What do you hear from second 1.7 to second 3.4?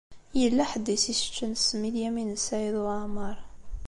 i Lyamin n Saɛid Waɛmeṛ.